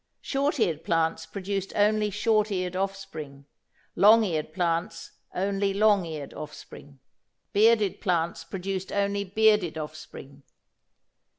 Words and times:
Short 0.23 0.59
eared 0.59 0.83
plants 0.83 1.27
produced 1.27 1.73
only 1.75 2.09
short 2.09 2.51
eared 2.51 2.75
offspring, 2.75 3.45
long 3.95 4.23
eared 4.23 4.51
plants 4.51 5.11
only 5.35 5.75
long 5.75 6.05
eared 6.07 6.33
offspring. 6.33 6.97
Bearded 7.53 8.01
plants 8.01 8.43
produced 8.43 8.91
only 8.91 9.23
bearded 9.23 9.77
offspring. 9.77 10.41